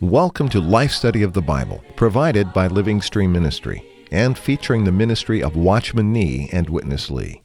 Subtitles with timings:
[0.00, 4.92] Welcome to Life Study of the Bible, provided by Living Stream Ministry and featuring the
[4.92, 7.42] ministry of Watchman Nee and Witness Lee.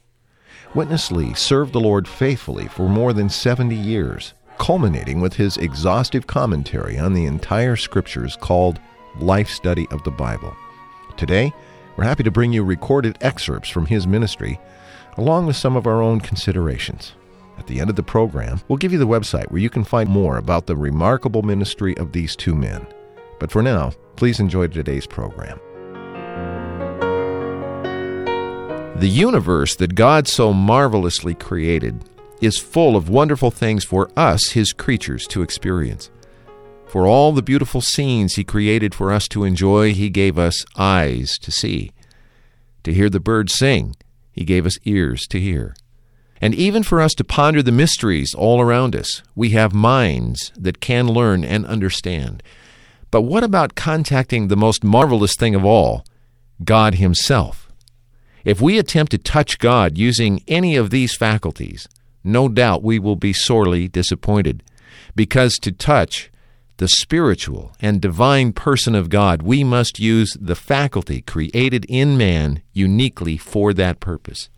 [0.74, 6.26] Witness Lee served the Lord faithfully for more than 70 years, culminating with his exhaustive
[6.26, 8.80] commentary on the entire scriptures called
[9.18, 10.54] Life Study of the Bible.
[11.16, 11.52] Today,
[11.96, 14.60] we're happy to bring you recorded excerpts from his ministry,
[15.16, 17.14] along with some of our own considerations.
[17.58, 20.08] At the end of the program, we'll give you the website where you can find
[20.08, 22.86] more about the remarkable ministry of these two men.
[23.40, 25.58] But for now, please enjoy today's program.
[28.96, 32.02] The universe that God so marvelously created
[32.46, 36.10] is full of wonderful things for us, His creatures, to experience.
[36.86, 41.36] For all the beautiful scenes He created for us to enjoy, He gave us eyes
[41.42, 41.92] to see.
[42.84, 43.96] To hear the birds sing,
[44.32, 45.76] He gave us ears to hear.
[46.40, 50.80] And even for us to ponder the mysteries all around us, we have minds that
[50.80, 52.42] can learn and understand.
[53.10, 56.04] But what about contacting the most marvelous thing of all,
[56.64, 57.68] God Himself?
[58.44, 61.88] If we attempt to touch God using any of these faculties,
[62.26, 64.62] no doubt we will be sorely disappointed.
[65.14, 66.30] Because to touch
[66.78, 72.62] the spiritual and divine person of God, we must use the faculty created in man
[72.72, 74.50] uniquely for that purpose.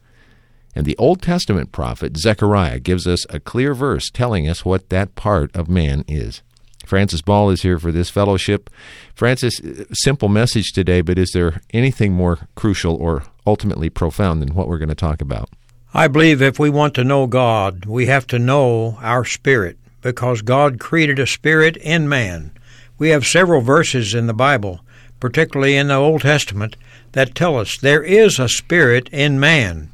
[0.75, 5.15] And the Old Testament prophet Zechariah gives us a clear verse telling us what that
[5.15, 6.43] part of man is.
[6.87, 8.71] Francis Ball is here for this fellowship.
[9.15, 14.55] Francis, uh, simple message today, but is there anything more crucial or ultimately profound than
[14.55, 15.51] what we're going to talk about?
[15.95, 20.43] I believe if we want to know God, we have to know our spirit because
[20.43, 22.51] God created a spirit in man.
[22.99, 24.81] We have several verses in the Bible,
[25.19, 26.77] particularly in the Old Testament,
[27.13, 29.91] that tell us there is a spirit in man.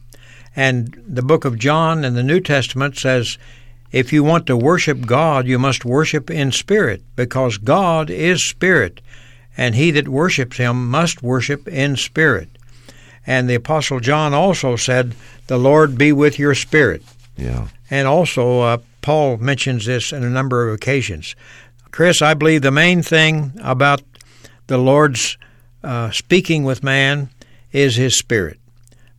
[0.56, 3.38] And the book of John in the New Testament says
[3.92, 9.00] if you want to worship God, you must worship in spirit, because God is spirit,
[9.56, 12.48] and he that worships him must worship in spirit.
[13.26, 15.14] And the Apostle John also said,
[15.46, 17.02] The Lord be with your spirit.
[17.36, 17.68] Yeah.
[17.90, 21.36] And also, uh, Paul mentions this in a number of occasions.
[21.90, 24.02] Chris, I believe the main thing about
[24.66, 25.36] the Lord's
[25.82, 27.28] uh, speaking with man
[27.72, 28.58] is his spirit,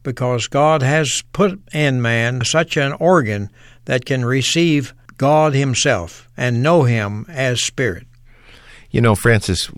[0.01, 3.49] because God has put in man such an organ
[3.85, 8.07] that can receive God Himself and know Him as Spirit.
[8.95, 9.69] You know, Francis,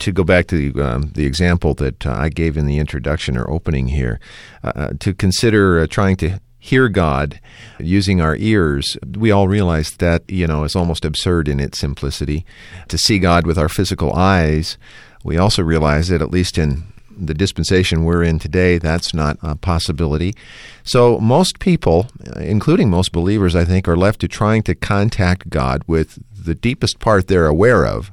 [0.00, 3.36] to go back to the, um, the example that uh, I gave in the introduction
[3.36, 4.18] or opening here,
[4.64, 7.38] uh, uh, to consider uh, trying to hear God
[7.78, 12.44] using our ears, we all realize that, you know, is almost absurd in its simplicity.
[12.88, 14.78] To see God with our physical eyes,
[15.22, 19.54] we also realize that, at least in the dispensation we're in today, that's not a
[19.54, 20.34] possibility.
[20.82, 25.84] So, most people, including most believers, I think, are left to trying to contact God
[25.86, 28.10] with the deepest part they're aware of,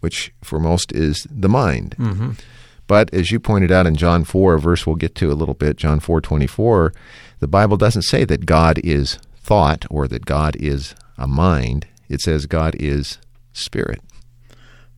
[0.00, 1.94] which for most is the mind.
[1.98, 2.32] Mm-hmm.
[2.86, 5.54] But as you pointed out in John 4, a verse we'll get to a little
[5.54, 6.92] bit, John 4 24,
[7.38, 11.86] the Bible doesn't say that God is thought or that God is a mind.
[12.08, 13.18] It says God is
[13.52, 14.00] spirit.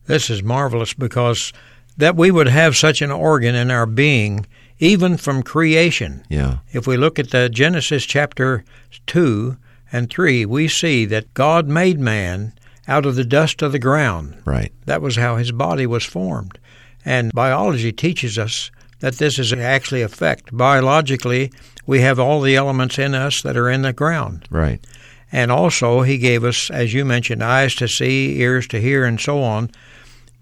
[0.05, 1.53] This is marvelous because
[1.97, 4.45] that we would have such an organ in our being,
[4.79, 6.23] even from creation.
[6.29, 6.57] Yeah.
[6.71, 8.63] If we look at the Genesis chapter
[9.07, 9.57] 2
[9.91, 12.53] and 3, we see that God made man
[12.87, 14.41] out of the dust of the ground.
[14.45, 14.71] Right.
[14.85, 16.59] That was how his body was formed.
[17.05, 20.55] And biology teaches us that this is actually a fact.
[20.55, 21.51] Biologically,
[21.85, 24.47] we have all the elements in us that are in the ground.
[24.49, 24.83] Right.
[25.31, 29.19] And also, he gave us, as you mentioned, eyes to see, ears to hear, and
[29.19, 29.71] so on.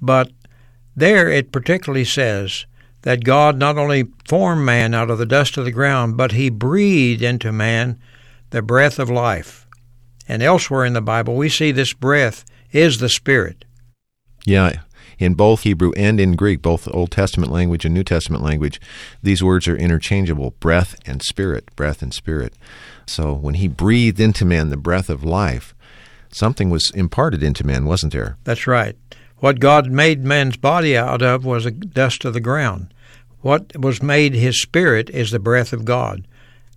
[0.02, 0.32] But
[0.96, 2.66] there it particularly says
[3.04, 6.50] that God not only formed man out of the dust of the ground, but he
[6.50, 8.00] breathed into man
[8.52, 9.61] the breath of life.
[10.32, 13.66] And elsewhere in the Bible, we see this breath is the Spirit.
[14.46, 14.84] Yeah.
[15.20, 18.80] In both Hebrew and in Greek, both Old Testament language and New Testament language,
[19.22, 22.54] these words are interchangeable breath and spirit, breath and spirit.
[23.06, 25.76] So when he breathed into man the breath of life,
[26.32, 28.38] something was imparted into man, wasn't there?
[28.46, 28.96] That's right.
[29.40, 32.94] What God made man's body out of was the dust of the ground.
[33.42, 36.26] What was made his spirit is the breath of God.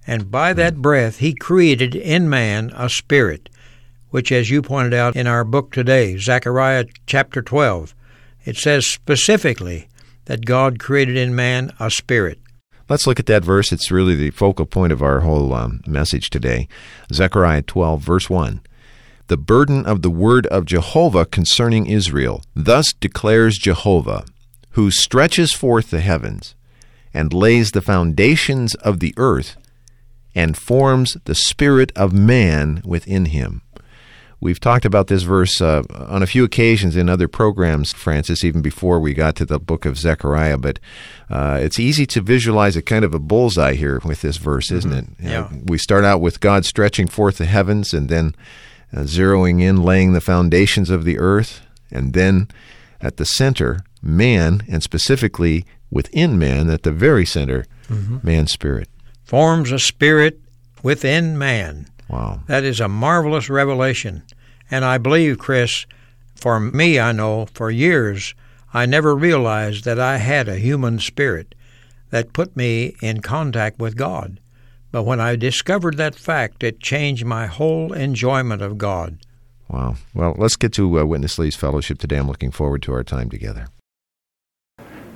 [0.07, 3.49] And by that breath, he created in man a spirit,
[4.11, 7.95] which, as you pointed out in our book today, Zechariah chapter 12,
[8.45, 9.89] it says specifically
[10.27, 12.39] that God created in man a spirit.
[12.89, 13.73] Let's look at that verse.
[13.73, 16.69] It's really the focal point of our whole um, message today.
[17.11, 18.61] Zechariah 12, verse 1.
[19.29, 22.43] the burden of the word of Jehovah concerning Israel.
[22.55, 24.27] Thus declares Jehovah,
[24.73, 26.55] who stretches forth the heavens,
[27.15, 29.57] and lays the foundations of the earth,
[30.35, 33.63] and forms the spirit of man within him.
[34.41, 38.61] We've talked about this verse uh, on a few occasions in other programs, Francis, even
[38.61, 40.59] before we got to the book of Zechariah.
[40.59, 40.81] But
[41.31, 44.91] uh, it's easy to visualize a kind of a bullseye here with this verse, isn't
[44.91, 45.27] mm-hmm.
[45.27, 45.31] it?
[45.31, 45.45] Yeah.
[45.45, 48.35] Uh, we start out with God stretching forth the heavens and then
[48.93, 52.49] uh, zeroing in, laying the foundations of the earth, and then
[53.01, 58.19] at the center, man, and specifically within man, at the very center, Mm-hmm.
[58.23, 58.89] man's spirit.
[59.25, 60.41] Forms a spirit
[60.83, 61.87] within man.
[62.09, 62.43] Wow.
[62.47, 64.23] That is a marvelous revelation.
[64.71, 65.87] And I believe, Chris,
[66.35, 68.35] for me, I know, for years,
[68.73, 71.55] I never realized that I had a human spirit
[72.11, 74.41] that put me in contact with God.
[74.93, 79.19] But when I discovered that fact, it changed my whole enjoyment of God.
[79.69, 79.97] Wow.
[80.15, 82.17] Well, let's get to uh, Witness Lee's fellowship today.
[82.17, 83.67] I'm looking forward to our time together.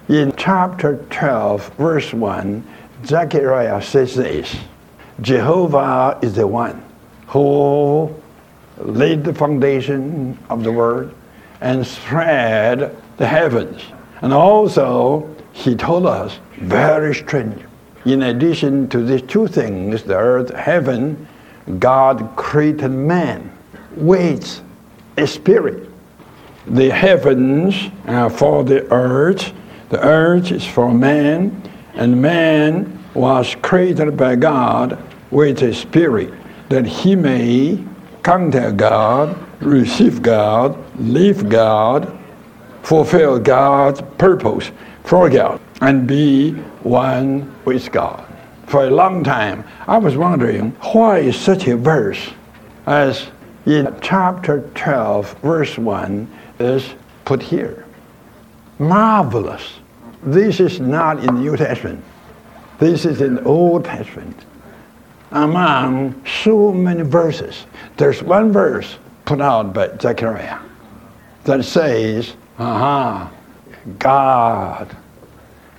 [0.08, 2.66] In chapter 12, verse 1,
[3.04, 4.56] Zechariah says this
[5.20, 6.82] Jehovah is the one
[7.26, 8.14] who
[8.78, 11.12] laid the foundation of the world
[11.60, 13.82] and spread the heavens.
[14.22, 17.60] And also, he told us, very strange.
[18.04, 21.26] In addition to these two things, the earth, heaven,
[21.78, 23.52] God created man
[23.96, 24.62] with
[25.16, 25.88] a spirit.
[26.66, 27.74] The heavens
[28.06, 29.52] are for the earth,
[29.88, 31.67] the earth is for man,
[31.98, 34.98] and man was created by God
[35.30, 36.32] with a spirit
[36.68, 37.84] that he may
[38.22, 42.16] contact God, receive God, live God,
[42.82, 44.70] fulfill God's purpose
[45.04, 46.52] for God, and be
[46.82, 48.24] one with God.
[48.66, 52.30] For a long time, I was wondering why is such a verse
[52.86, 53.28] as
[53.66, 56.30] in chapter 12, verse 1
[56.60, 57.84] is put here.
[58.78, 59.80] Marvelous.
[60.32, 62.04] This is not in the New Testament.
[62.78, 64.36] This is in the Old Testament.
[65.30, 67.64] Among so many verses,
[67.96, 70.58] there's one verse put out by Zechariah
[71.44, 73.32] that says, aha,
[73.98, 74.94] God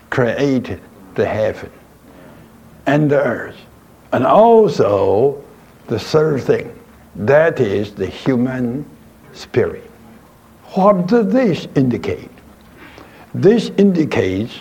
[0.10, 0.82] created
[1.14, 1.72] the heaven
[2.88, 3.58] and the earth.
[4.12, 5.44] And also
[5.86, 6.74] the third thing,
[7.16, 8.84] that is the human
[9.34, 9.90] spirit.
[10.74, 12.32] What does this indicate?
[13.34, 14.54] This indicates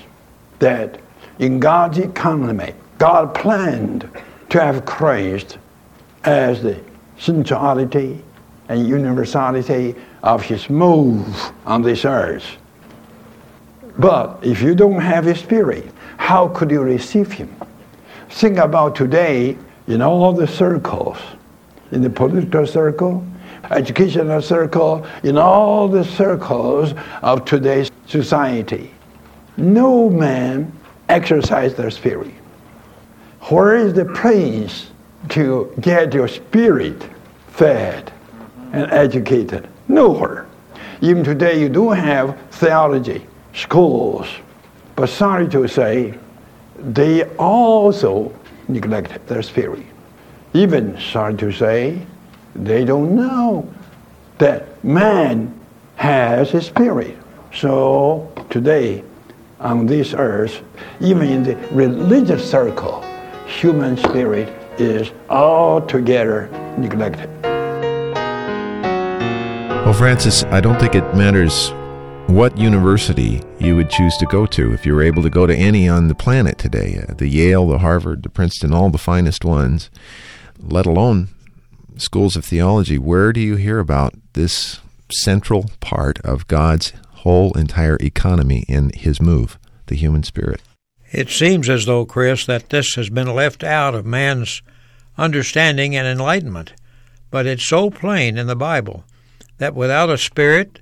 [0.59, 1.01] that
[1.39, 4.09] in God's economy, God planned
[4.51, 5.59] to have Christ
[6.25, 6.81] as the
[7.19, 8.23] centrality
[8.69, 12.57] and universality of his move on this earth.
[13.99, 17.55] But if you don't have his spirit, how could you receive him?
[18.31, 19.57] Think about today
[19.87, 21.17] in all the circles,
[21.93, 23.27] in the political circle,
[23.71, 28.93] educational circle, in all the circles of today's society.
[29.57, 30.73] No man
[31.09, 32.33] exercises their spirit.
[33.43, 34.89] Where is the place
[35.31, 37.09] to get your spirit
[37.49, 38.13] fed
[38.73, 39.69] and educated?
[39.87, 40.47] Nowhere.
[41.01, 43.25] Even today, you do have theology
[43.55, 44.27] schools,
[44.97, 46.15] but sorry to say,
[46.79, 48.35] they also
[48.69, 49.85] neglect their spirit.
[50.55, 52.01] Even, sorry to say,
[52.55, 53.69] they don't know
[54.39, 55.55] that man
[55.97, 57.18] has a spirit.
[57.55, 59.03] So today,
[59.61, 60.63] on this earth,
[61.01, 63.03] even in the religious circle,
[63.47, 67.29] human spirit is altogether neglected.
[69.85, 71.71] Well, Francis, I don't think it matters
[72.27, 75.57] what university you would choose to go to if you were able to go to
[75.57, 79.47] any on the planet today uh, the Yale, the Harvard, the Princeton, all the finest
[79.47, 79.89] ones,
[80.61, 81.29] let alone
[81.97, 82.99] schools of theology.
[82.99, 84.81] Where do you hear about this
[85.11, 90.61] central part of God's whole entire economy in his move, the human spirit?
[91.11, 94.63] It seems as though, Chris, that this has been left out of man's
[95.17, 96.75] understanding and enlightenment.
[97.31, 99.05] But it's so plain in the Bible
[99.59, 100.81] that without a spirit,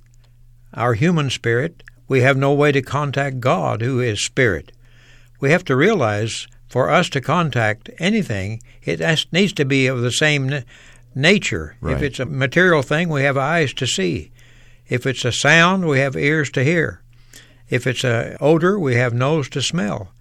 [0.74, 4.72] our human spirit, we have no way to contact God, who is spirit.
[5.40, 10.00] We have to realize for us to contact anything, it has, needs to be of
[10.00, 10.62] the same
[11.14, 11.76] nature.
[11.80, 11.96] Right.
[11.96, 14.30] If it's a material thing, we have eyes to see.
[14.88, 17.02] If it's a sound, we have ears to hear.
[17.68, 20.12] If it's a odor, we have nose to smell.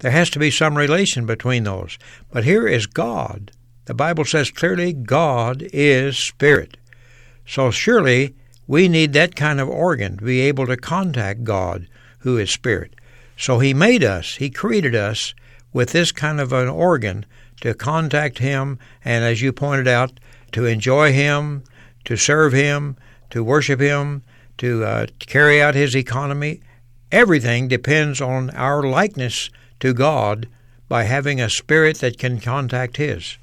[0.00, 1.98] There has to be some relation between those.
[2.30, 3.52] But here is God.
[3.86, 6.76] The Bible says clearly God is spirit.
[7.46, 8.34] So surely
[8.66, 11.88] we need that kind of organ to be able to contact God,
[12.20, 12.94] who is spirit.
[13.36, 15.34] So He made us, He created us
[15.72, 17.26] with this kind of an organ
[17.62, 20.20] to contact Him, and as you pointed out,
[20.52, 21.64] to enjoy Him,
[22.04, 22.96] to serve Him,
[23.30, 24.22] to worship Him,
[24.58, 26.60] to uh, carry out His economy.
[27.10, 30.48] Everything depends on our likeness to God
[30.88, 33.38] by having a spirit that can contact His.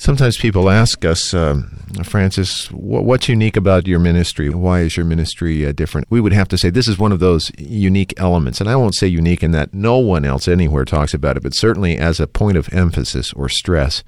[0.00, 4.48] Sometimes people ask us, um, Francis, what's unique about your ministry?
[4.48, 6.06] Why is your ministry uh, different?
[6.08, 8.60] We would have to say this is one of those unique elements.
[8.60, 11.52] And I won't say unique in that no one else anywhere talks about it, but
[11.52, 14.04] certainly as a point of emphasis or stress.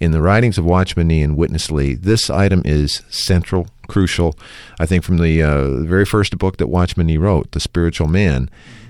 [0.00, 4.36] In the writings of Watchman Nee and Witness Lee, this item is central, crucial.
[4.78, 8.48] I think from the uh, very first book that Watchman Nee wrote, The Spiritual Man,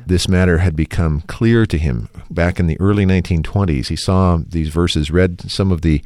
[0.08, 3.88] this matter had become clear to him back in the early 1920s.
[3.88, 6.02] He saw these verses, read some of the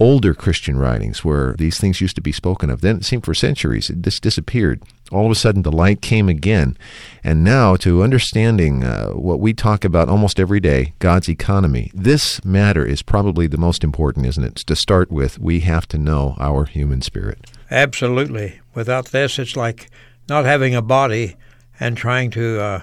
[0.00, 2.80] older Christian writings where these things used to be spoken of.
[2.80, 4.82] Then it seemed for centuries it just disappeared.
[5.12, 6.76] All of a sudden, the light came again.
[7.22, 12.42] And now, to understanding uh, what we talk about almost every day, God's economy, this
[12.44, 14.56] matter is probably the most important, isn't it?
[14.66, 17.46] To start with, we have to know our human spirit.
[17.72, 18.60] Absolutely.
[18.74, 19.88] Without this, it's like
[20.28, 21.36] not having a body
[21.80, 22.82] and trying to uh,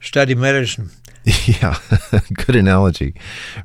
[0.00, 0.90] study medicine.
[1.46, 1.78] Yeah,
[2.32, 3.14] good analogy.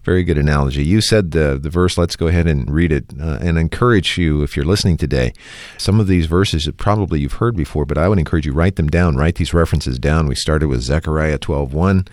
[0.03, 0.83] Very good analogy.
[0.83, 1.97] You said the the verse.
[1.97, 5.33] Let's go ahead and read it uh, and encourage you if you're listening today.
[5.77, 8.87] Some of these verses probably you've heard before, but I would encourage you write them
[8.87, 9.15] down.
[9.15, 10.27] Write these references down.
[10.27, 12.07] We started with Zechariah 12:1.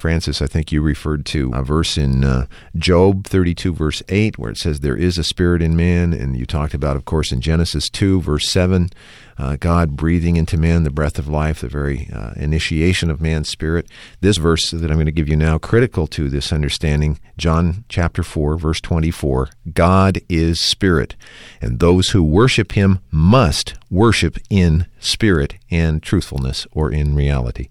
[0.00, 4.50] Francis, I think you referred to a verse in uh, Job 32 verse 8 where
[4.50, 7.40] it says there is a spirit in man, and you talked about, of course, in
[7.40, 8.90] Genesis 2 verse 7
[9.38, 13.48] uh, God breathing into man the breath of life, the very uh, initiation of man's
[13.48, 13.86] spirit.
[14.20, 18.22] This verse that I'm going to give you now, critical to this understanding, John chapter
[18.22, 21.16] 4, verse 24 God is spirit,
[21.60, 27.68] and those who worship him must worship in spirit and truthfulness or in reality.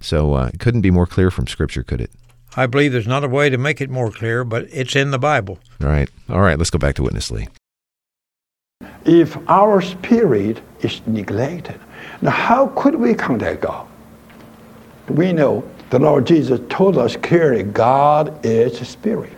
[0.00, 2.10] So uh, it couldn't be more clear from Scripture, could it?
[2.56, 5.18] I believe there's not a way to make it more clear, but it's in the
[5.18, 5.58] Bible.
[5.82, 6.10] All right.
[6.28, 6.58] All right.
[6.58, 7.48] Let's go back to Witness Lee
[9.04, 11.80] if our spirit is neglected.
[12.22, 13.86] Now, how could we contact God?
[15.08, 19.32] We know the Lord Jesus told us clearly God is spirit.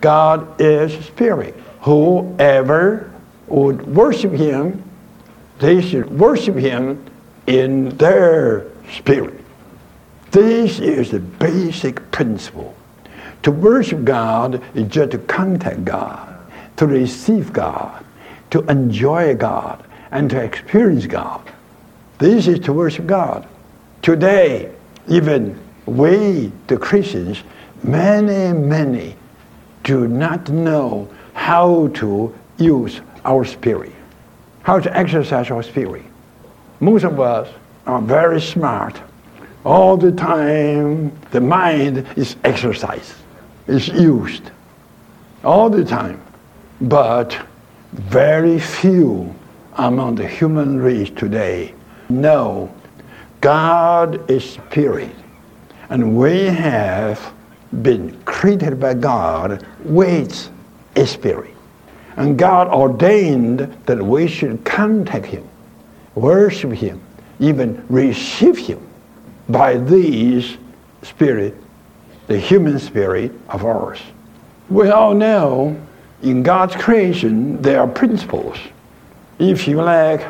[0.00, 1.54] God is spirit.
[1.82, 3.12] Whoever
[3.48, 4.82] would worship him,
[5.58, 7.04] they should worship him
[7.46, 9.40] in their spirit.
[10.30, 12.76] This is the basic principle.
[13.42, 16.36] To worship God is just to contact God,
[16.76, 18.04] to receive God
[18.50, 21.42] to enjoy God and to experience God.
[22.18, 23.46] This is to worship God.
[24.02, 24.72] Today,
[25.08, 27.42] even we, the Christians,
[27.82, 29.16] many, many
[29.84, 33.92] do not know how to use our spirit,
[34.62, 36.04] how to exercise our spirit.
[36.80, 37.48] Most of us
[37.86, 39.00] are very smart.
[39.64, 43.14] All the time, the mind is exercised,
[43.66, 44.50] is used
[45.44, 46.20] all the time.
[46.80, 47.38] But
[47.92, 49.34] very few
[49.74, 51.74] among the human race today
[52.08, 52.72] know
[53.40, 55.14] God is spirit.
[55.88, 57.32] And we have
[57.82, 60.50] been created by God with
[60.96, 61.54] a spirit.
[62.16, 65.46] And God ordained that we should contact Him,
[66.14, 67.00] worship Him,
[67.38, 68.86] even receive Him
[69.48, 70.56] by these
[71.02, 71.54] spirit,
[72.26, 74.00] the human spirit of ours.
[74.68, 75.80] We all know
[76.22, 78.56] in God's creation, there are principles.
[79.38, 80.26] If you like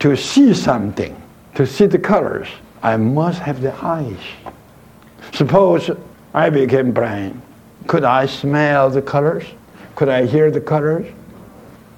[0.00, 1.20] to see something,
[1.54, 2.48] to see the colors,
[2.82, 4.18] I must have the eyes.
[5.42, 5.90] Suppose
[6.34, 7.42] I became blind.
[7.88, 9.44] Could I smell the colors?
[9.96, 11.04] Could I hear the colors?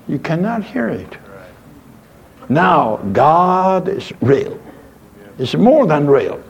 [0.09, 1.19] You cannot hear it.
[2.49, 4.59] Now, God is real.
[5.39, 6.43] It's more than real.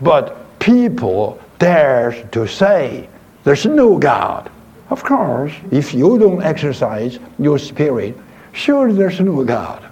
[0.00, 3.06] But people dare to say
[3.44, 4.50] there's no God.
[4.88, 8.16] Of course, if you don't exercise your spirit,
[8.54, 9.84] sure there's no God.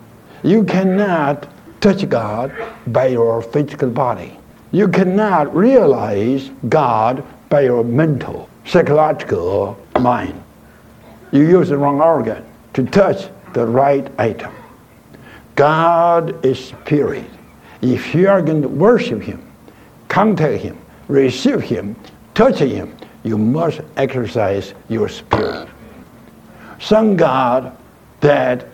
[0.42, 1.46] You cannot
[1.82, 2.54] touch God
[2.86, 4.38] by your physical body.
[4.72, 10.42] You cannot realize God by your mental, psychological mind.
[11.30, 14.52] You use the wrong organ to touch the right item.
[15.56, 17.28] God is spirit.
[17.82, 19.46] If you are going to worship Him,
[20.08, 21.94] contact Him, receive Him,
[22.32, 25.68] touch Him, you must exercise your spirit.
[26.80, 27.76] Thank God
[28.20, 28.66] that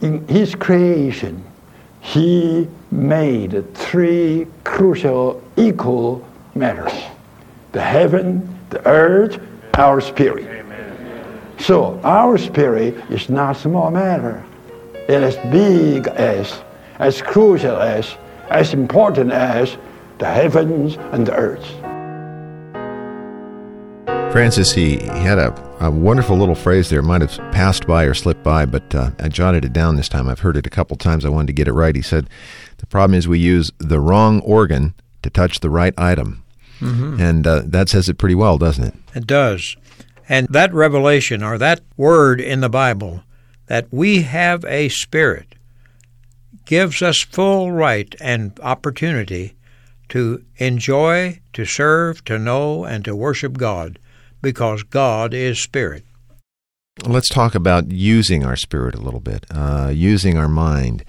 [0.00, 1.44] in His creation,
[2.00, 6.92] He made three crucial, equal matters
[7.72, 9.40] the heaven, the earth,
[9.78, 10.44] our spirit.
[10.44, 11.40] Amen.
[11.58, 14.44] So, our spirit is not small matter.
[15.08, 16.60] It is big as,
[16.98, 18.14] as crucial as,
[18.50, 19.78] as important as
[20.18, 21.66] the heavens and the earth.
[24.32, 25.50] Francis, he, he had a,
[25.82, 27.02] A wonderful little phrase there.
[27.02, 30.28] Might have passed by or slipped by, but uh, I jotted it down this time.
[30.28, 31.24] I've heard it a couple times.
[31.24, 31.96] I wanted to get it right.
[31.96, 32.30] He said,
[32.76, 36.44] The problem is we use the wrong organ to touch the right item.
[36.78, 37.20] Mm-hmm.
[37.20, 38.94] And uh, that says it pretty well, doesn't it?
[39.16, 39.76] It does.
[40.28, 43.24] And that revelation or that word in the Bible
[43.66, 45.56] that we have a spirit
[46.64, 49.56] gives us full right and opportunity
[50.10, 53.98] to enjoy, to serve, to know, and to worship God
[54.42, 56.04] because God is spirit.
[57.06, 61.04] Let's talk about using our spirit a little bit, uh, using our mind.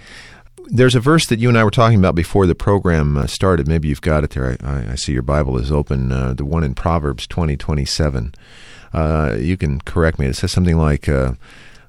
[0.68, 3.68] There's a verse that you and I were talking about before the program uh, started.
[3.68, 4.56] Maybe you've got it there.
[4.64, 6.12] I, I see your Bible is open.
[6.12, 8.34] Uh, the one in Proverbs 20, 27.
[8.94, 10.28] Uh, you can correct me.
[10.28, 11.34] It says something like, uh,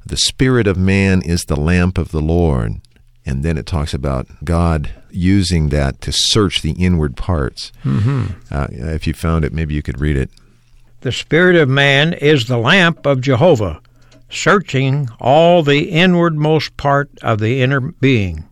[0.04, 2.80] The spirit of man is the lamp of the Lord.
[3.24, 7.72] And then it talks about God using that to search the inward parts.
[7.84, 8.26] Mm-hmm.
[8.50, 10.30] Uh, if you found it, maybe you could read it.
[11.04, 13.82] The spirit of man is the lamp of Jehovah,
[14.30, 18.49] searching all the inwardmost part of the inner being.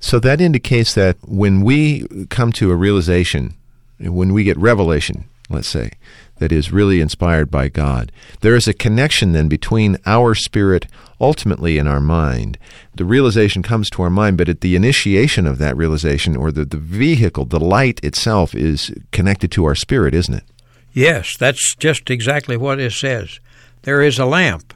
[0.00, 3.54] So that indicates that when we come to a realization,
[4.00, 5.92] when we get revelation, let's say,
[6.38, 8.10] that is really inspired by God.
[8.40, 10.88] There is a connection then between our spirit
[11.20, 12.58] ultimately in our mind.
[12.96, 16.64] The realization comes to our mind, but at the initiation of that realization or the,
[16.64, 20.44] the vehicle, the light itself is connected to our spirit, isn't it?
[20.92, 23.40] Yes, that's just exactly what it says.
[23.82, 24.74] There is a lamp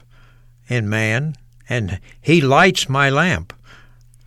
[0.67, 1.35] in man,
[1.69, 3.53] and he lights my lamp.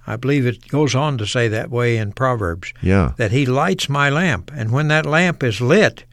[0.07, 2.73] I believe it goes on to say that way in Proverbs.
[2.81, 3.13] Yeah.
[3.17, 4.51] That he lights my lamp.
[4.55, 6.05] And when that lamp is lit,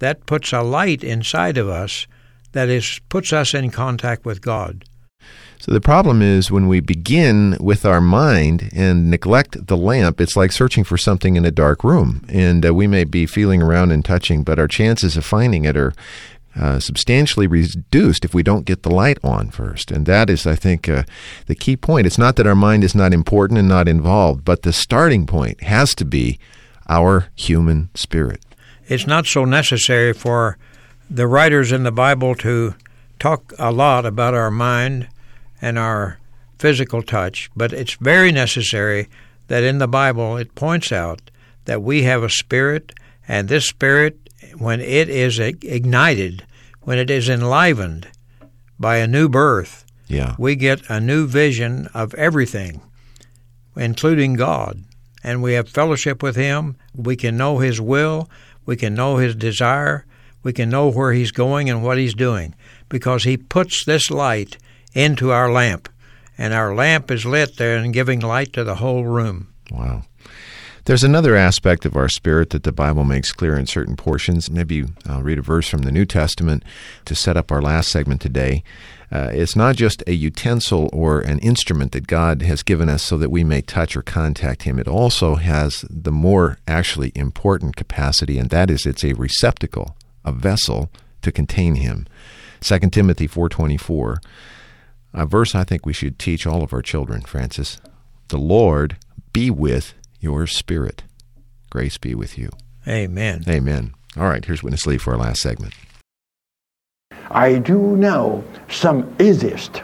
[0.00, 2.06] that puts a light inside of us
[2.52, 4.84] that is puts us in contact with God.
[5.62, 10.36] So the problem is when we begin with our mind and neglect the lamp, it's
[10.36, 12.26] like searching for something in a dark room.
[12.28, 15.76] And uh, we may be feeling around and touching, but our chances of finding it
[15.76, 15.92] are
[16.58, 19.92] uh, substantially reduced if we don't get the light on first.
[19.92, 21.04] And that is, I think, uh,
[21.46, 22.08] the key point.
[22.08, 25.62] It's not that our mind is not important and not involved, but the starting point
[25.62, 26.40] has to be
[26.88, 28.44] our human spirit
[28.92, 30.58] it's not so necessary for
[31.08, 32.74] the writers in the Bible to
[33.18, 35.08] talk a lot about our mind
[35.62, 36.18] and our
[36.58, 39.08] physical touch, but it's very necessary
[39.48, 41.30] that in the Bible it points out
[41.64, 42.92] that we have a spirit,
[43.26, 44.18] and this spirit,
[44.58, 46.44] when it is ignited,
[46.82, 48.08] when it is enlivened
[48.78, 50.34] by a new birth, yeah.
[50.38, 52.82] we get a new vision of everything,
[53.74, 54.82] including God.
[55.24, 56.76] And we have fellowship with Him.
[56.94, 58.28] We can know His will.
[58.64, 60.06] We can know his desire.
[60.42, 62.54] We can know where he's going and what he's doing
[62.88, 64.58] because he puts this light
[64.94, 65.88] into our lamp.
[66.38, 69.52] And our lamp is lit there and giving light to the whole room.
[69.70, 70.04] Wow.
[70.84, 74.50] There's another aspect of our spirit that the Bible makes clear in certain portions.
[74.50, 76.64] Maybe I'll read a verse from the New Testament
[77.04, 78.64] to set up our last segment today.
[79.12, 83.16] Uh, it's not just a utensil or an instrument that God has given us so
[83.18, 84.78] that we may touch or contact Him.
[84.78, 90.32] It also has the more actually important capacity, and that is it's a receptacle, a
[90.32, 92.06] vessel to contain Him.
[92.62, 94.16] 2 Timothy 4.24,
[95.14, 97.80] a verse I think we should teach all of our children, Francis.
[98.28, 98.96] The Lord
[99.32, 101.04] be with your spirit.
[101.70, 102.50] Grace be with you.
[102.86, 103.44] Amen.
[103.48, 103.94] Amen.
[104.16, 105.74] All right, here's Witness Lee for our last segment.
[107.30, 109.80] I do know some atheists.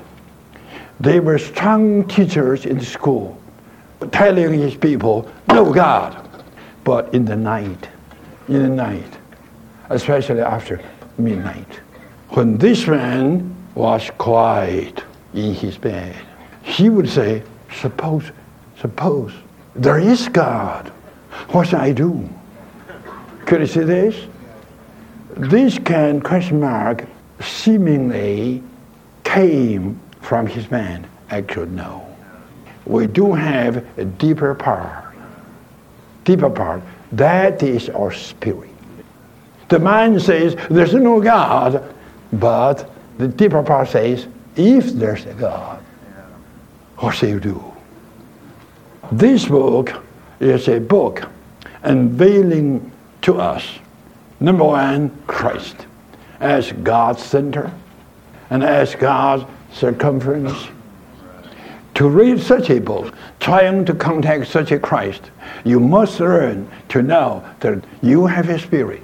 [1.00, 3.40] They were strong teachers in school,
[4.12, 6.28] telling his people, no God.
[6.84, 7.88] But in the night,
[8.48, 9.18] in the night,
[9.90, 10.80] especially after
[11.16, 11.80] midnight,
[12.30, 15.02] when this man was quiet
[15.34, 16.16] in his bed,
[16.62, 17.42] he would say,
[17.80, 18.30] suppose,
[18.80, 19.32] suppose
[19.74, 20.88] there is God.
[21.50, 22.28] What should I do?
[23.46, 24.26] Could you see this?
[25.36, 27.04] This can question mark
[27.40, 28.62] seemingly
[29.24, 31.06] came from his mind.
[31.30, 32.04] Actually, no.
[32.86, 35.14] We do have a deeper part.
[36.24, 36.82] Deeper part.
[37.12, 38.70] That is our spirit.
[39.68, 41.94] The mind says there's no God,
[42.32, 44.26] but the deeper part says
[44.58, 45.80] if there's a God,
[46.98, 47.64] what shall you do?
[49.10, 49.92] This book
[50.40, 51.28] is a book
[51.82, 52.92] unveiling
[53.22, 53.64] to us,
[54.40, 55.86] number one, Christ
[56.40, 57.72] as God's center
[58.50, 60.68] and as God's circumference.
[61.94, 65.30] To read such a book, trying to contact such a Christ,
[65.64, 69.02] you must learn to know that you have a spirit.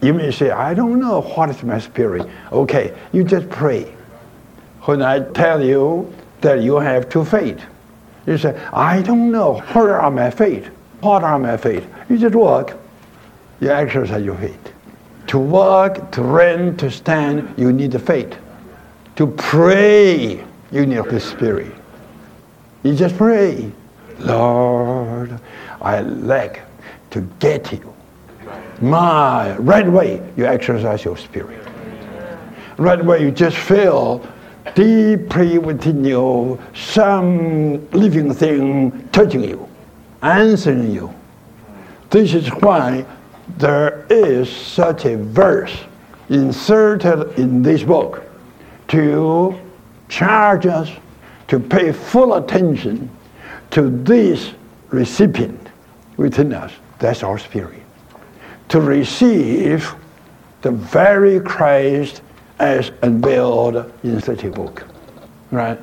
[0.00, 2.26] You may say, I don't know what is my spirit.
[2.50, 3.94] Okay, you just pray.
[4.82, 7.60] When I tell you that you have two faith,
[8.26, 10.66] you say, I don't know where are my faith.
[11.00, 11.86] What are my faith?
[12.08, 12.76] You just walk.
[13.60, 14.72] You exercise your faith
[15.26, 18.36] To walk, to run, to stand, you need the faith.
[19.16, 21.72] To pray, you need the Spirit.
[22.82, 23.70] You just pray,
[24.18, 25.38] Lord,
[25.82, 26.62] I like
[27.10, 27.94] to get you.
[28.80, 31.62] My right way, you exercise your spirit.
[32.78, 34.26] Right way, you just feel
[34.74, 39.68] deeply within you some living thing touching you,
[40.22, 41.14] answering you.
[42.10, 43.04] This is why
[43.58, 45.76] there is such a verse
[46.28, 48.22] inserted in this book
[48.88, 49.58] to
[50.08, 50.90] charge us
[51.48, 53.10] to pay full attention
[53.70, 54.52] to this
[54.90, 55.68] recipient
[56.16, 56.72] within us.
[56.98, 57.82] That's our spirit.
[58.68, 59.94] To receive
[60.62, 62.22] the very Christ
[62.60, 64.86] as unveiled in such book.
[65.50, 65.78] Right?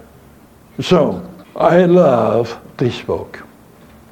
[0.79, 3.43] So, I love this book.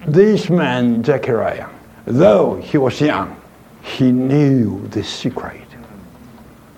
[0.08, 1.70] This man, Zechariah,
[2.06, 3.40] though he was young,
[3.82, 5.62] he knew the secret.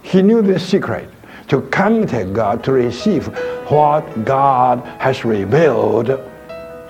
[0.03, 1.09] He knew the secret
[1.47, 3.27] to contact God, to receive
[3.69, 6.19] what God has revealed.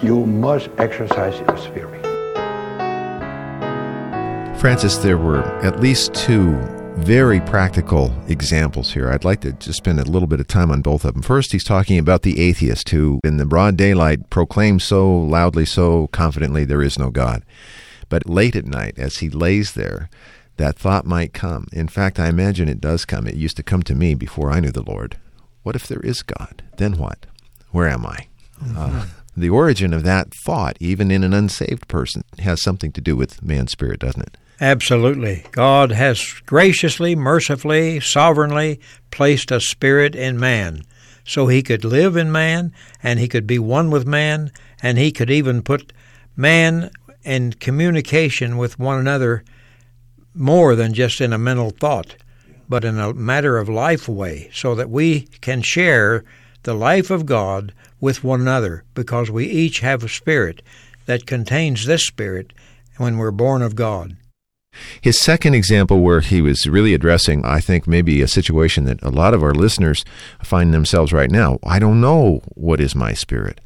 [0.01, 2.03] You must exercise your spirit.
[4.59, 6.55] Francis, there were at least two
[6.97, 9.09] very practical examples here.
[9.09, 11.21] I'd like to just spend a little bit of time on both of them.
[11.21, 16.07] First, he's talking about the atheist who, in the broad daylight, proclaims so loudly, so
[16.07, 17.43] confidently, there is no God.
[18.09, 20.09] But late at night, as he lays there,
[20.57, 21.67] that thought might come.
[21.71, 23.27] In fact, I imagine it does come.
[23.27, 25.17] It used to come to me before I knew the Lord.
[25.63, 26.63] What if there is God?
[26.77, 27.25] Then what?
[27.71, 28.27] Where am I?
[28.61, 28.77] Mm-hmm.
[28.77, 29.05] Uh,
[29.35, 33.43] the origin of that thought, even in an unsaved person, has something to do with
[33.43, 34.37] man's spirit, doesn't it?
[34.59, 35.45] Absolutely.
[35.51, 38.79] God has graciously, mercifully, sovereignly
[39.11, 40.81] placed a spirit in man
[41.23, 45.11] so he could live in man and he could be one with man and he
[45.11, 45.93] could even put
[46.35, 46.89] man
[47.23, 49.43] in communication with one another
[50.33, 52.15] more than just in a mental thought,
[52.69, 56.23] but in a matter of life way, so that we can share
[56.63, 60.61] the life of God with one another because we each have a spirit
[61.05, 62.53] that contains this spirit
[62.97, 64.15] when we're born of God.
[65.01, 69.09] His second example, where he was really addressing, I think, maybe a situation that a
[69.09, 70.03] lot of our listeners
[70.43, 71.59] find themselves right now.
[71.63, 73.61] I don't know what is my spirit.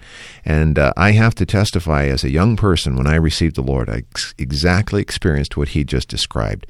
[0.46, 3.90] And uh, I have to testify as a young person, when I received the Lord,
[3.90, 6.68] I ex- exactly experienced what he just described.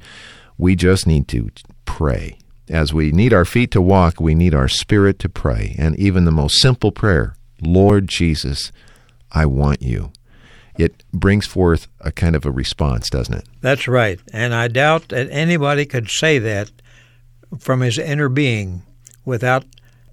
[0.58, 1.50] We just need to
[1.84, 2.38] pray.
[2.68, 5.74] As we need our feet to walk, we need our spirit to pray.
[5.78, 8.72] And even the most simple prayer, Lord Jesus,
[9.30, 10.12] I want you
[10.76, 13.48] it brings forth a kind of a response, doesn't it?
[13.60, 14.20] That's right.
[14.32, 16.70] And I doubt that anybody could say that
[17.58, 18.82] from his inner being
[19.24, 19.64] without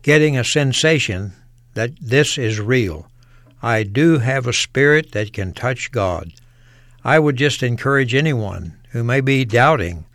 [0.01, 1.33] getting a sensation
[1.73, 3.07] that this is real.
[3.61, 6.31] I do have a spirit that can touch God.
[7.03, 10.05] I would just encourage anyone who may be doubting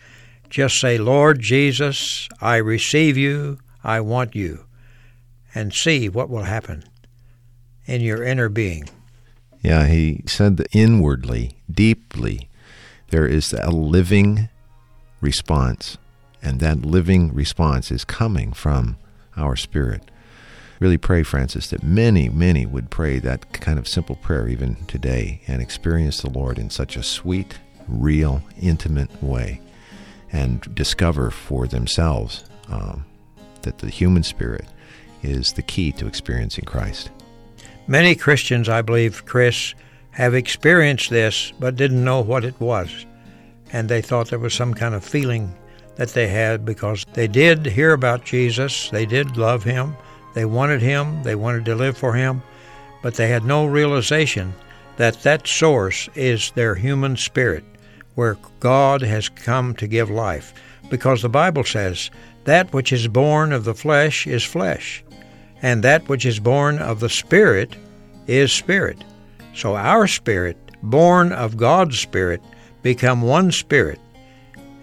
[0.54, 4.66] just say, Lord Jesus, I receive you, I want you,
[5.52, 6.84] and see what will happen
[7.86, 8.88] in your inner being.
[9.64, 12.50] Yeah, he said that inwardly, deeply,
[13.08, 14.50] there is a living
[15.22, 15.96] response,
[16.42, 18.98] and that living response is coming from
[19.38, 20.10] our spirit.
[20.80, 25.40] Really pray, Francis, that many, many would pray that kind of simple prayer even today
[25.46, 29.62] and experience the Lord in such a sweet, real, intimate way
[30.30, 33.06] and discover for themselves um,
[33.62, 34.66] that the human spirit
[35.22, 37.10] is the key to experiencing Christ.
[37.86, 39.74] Many Christians, I believe, Chris,
[40.12, 43.04] have experienced this but didn't know what it was.
[43.72, 45.54] And they thought there was some kind of feeling
[45.96, 49.96] that they had because they did hear about Jesus, they did love him,
[50.34, 52.42] they wanted him, they wanted to live for him,
[53.02, 54.54] but they had no realization
[54.96, 57.64] that that source is their human spirit,
[58.14, 60.54] where God has come to give life.
[60.88, 62.10] Because the Bible says,
[62.44, 65.03] that which is born of the flesh is flesh,
[65.64, 67.74] and that which is born of the Spirit
[68.26, 69.02] is spirit.
[69.54, 72.42] So our spirit, born of God's Spirit,
[72.82, 73.98] become one spirit.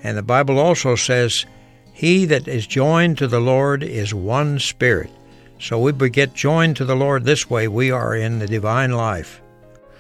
[0.02, 1.46] And the Bible also says,
[1.94, 5.12] He that is joined to the Lord is one spirit.
[5.60, 9.40] So we get joined to the Lord this way, we are in the divine life.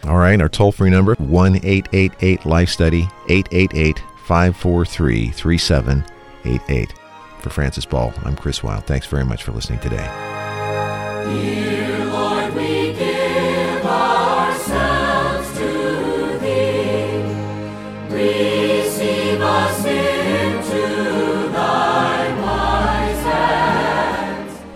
[0.05, 6.93] All right, our toll free number, 1 888 Life Study, 888 543 3788.
[7.41, 8.87] For Francis Ball, I'm Chris Wilde.
[8.87, 10.30] Thanks very much for listening today.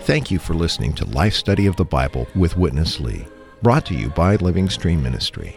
[0.06, 3.26] Thank you for listening to Life Study of the Bible with Witness Lee,
[3.60, 5.56] brought to you by Living Stream Ministry.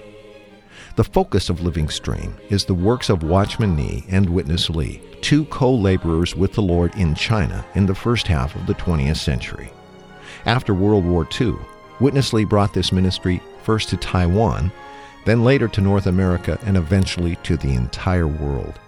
[0.96, 5.46] The focus of Living Stream is the works of Watchman Nee and Witness Lee, two
[5.46, 9.72] co laborers with the Lord in China in the first half of the 20th century.
[10.46, 11.56] After World War II,
[12.00, 14.72] Witness Lee brought this ministry first to Taiwan,
[15.26, 18.80] then later to North America, and eventually to the entire world.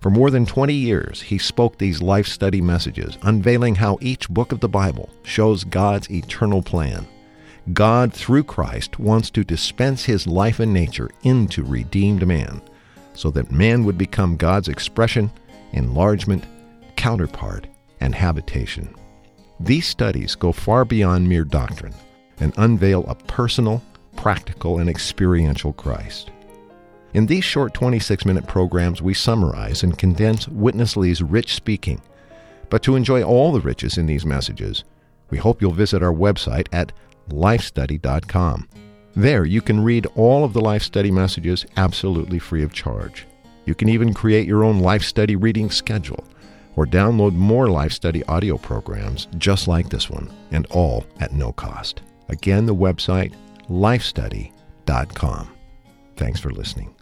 [0.00, 4.50] For more than 20 years, he spoke these life study messages, unveiling how each book
[4.50, 7.06] of the Bible shows God's eternal plan.
[7.72, 12.60] God, through Christ, wants to dispense his life and nature into redeemed man,
[13.14, 15.30] so that man would become God's expression,
[15.72, 16.44] enlargement,
[16.96, 17.68] counterpart,
[18.00, 18.94] and habitation.
[19.60, 21.94] These studies go far beyond mere doctrine
[22.38, 23.82] and unveil a personal,
[24.14, 26.30] practical, and experiential Christ.
[27.14, 32.00] In these short 26 minute programs, we summarize and condense Witness Lee's rich speaking.
[32.70, 34.84] But to enjoy all the riches in these messages,
[35.30, 36.92] we hope you'll visit our website at
[37.30, 38.68] lifestudy.com.
[39.16, 43.26] There, you can read all of the Life Study messages absolutely free of charge.
[43.64, 46.24] You can even create your own Life Study reading schedule
[46.78, 51.50] or download more Life Study audio programs just like this one, and all at no
[51.50, 52.02] cost.
[52.28, 53.34] Again, the website
[53.68, 55.48] lifestudy.com.
[56.16, 56.94] Thanks for listening.